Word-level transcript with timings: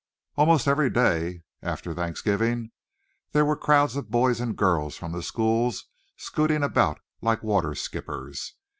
Almost 0.35 0.67
every 0.67 0.89
day 0.89 1.43
after 1.61 1.93
Thanksgiving 1.93 2.71
there 3.33 3.45
were 3.45 3.55
crowds 3.55 3.95
of 3.95 4.09
boys 4.09 4.39
and 4.39 4.57
girls 4.57 4.95
from 4.97 5.11
the 5.11 5.21
schools 5.21 5.85
scooting 6.17 6.63
about 6.63 6.99
like 7.21 7.43
water 7.43 7.75
skippers. 7.75 8.55